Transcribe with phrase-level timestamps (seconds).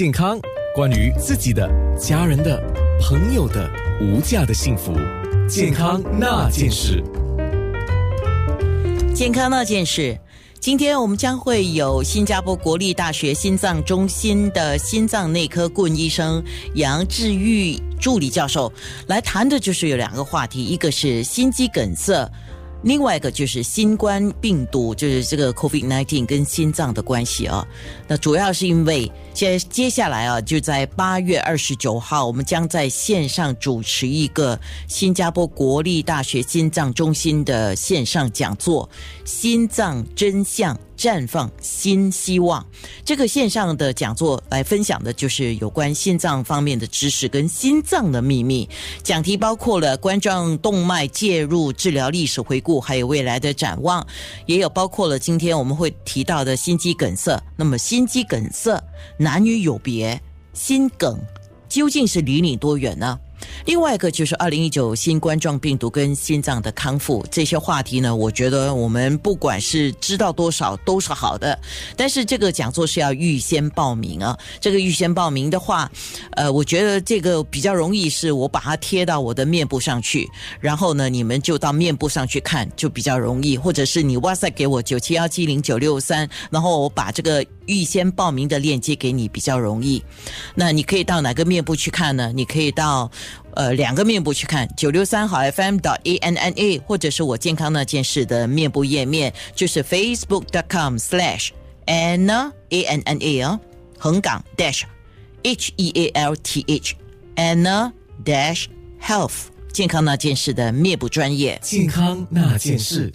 [0.00, 0.40] 健康，
[0.74, 2.58] 关于自己的、家人的、
[3.02, 4.94] 朋友的无价的幸福，
[5.46, 7.04] 健康那件事。
[9.14, 10.18] 健康那件事，
[10.58, 16.42] 今天我们将会有新加坡国立大学心脏中心的心脏内科顾问医生
[16.76, 18.72] 杨志玉助理教授
[19.06, 22.26] 来谈的，就是有两个话题，一个是心肌梗塞。
[22.82, 27.66] 另外一个就是新冠病毒，就是这个 COVID-19 跟心脏的关系啊。
[28.08, 38.88] 那主要是因为接接下来啊，就在八月二十九号，我们将在线上主持一个新加坡国立大学心脏中心的线上讲座——
[39.24, 40.78] 心脏真相。
[41.00, 42.62] 绽放新希望，
[43.06, 48.68] 这个线上的讲座来分享的就是有关心脏方面的知识跟心脏的秘密。
[49.02, 54.06] 讲题包括了冠状动脉介入治疗历史回顾，还有未来的展望，
[54.44, 57.42] 也有包括了今天我们会提到的心肌梗塞。
[57.56, 58.78] 那么心肌梗塞
[59.16, 60.20] 男女有别，
[60.52, 61.18] 心梗
[61.70, 63.18] 究竟是离你多远呢？
[63.66, 71.58] 另外一个就是二零一九新冠状病毒跟心脏的康复这些话题呢，我觉得我们不管是知道多少都是好的，
[71.96, 74.38] 但是这个讲座是要预先报名啊。
[74.60, 75.90] 这个预先报名的话，
[76.32, 80.28] 呃，我觉得这个比较容易，是我把它贴到我的面部上去，
[80.60, 83.56] 然后呢，你们就到面部上去看，就比较容易。
[83.56, 90.02] 或者是你哇塞给我九七幺七零九六三，然后我把这个预先报名的链接给你，比较容易。
[90.54, 92.32] 那你可以到哪个面部去看呢？
[92.34, 93.10] 你可以到。
[93.54, 101.48] 呃，两个面部去看九六三好 FM 到 A N N A，或者是我健康那件事的面部页面，就是 Facebook dot com slash
[101.84, 103.60] Anna A N N A 啊，
[103.98, 104.82] 横岗 dash
[105.42, 106.94] H E A L T H
[107.34, 107.90] Anna
[108.24, 108.66] dash
[109.02, 111.58] Health 健康那件事的面部专业。
[111.60, 113.10] 健康那件事。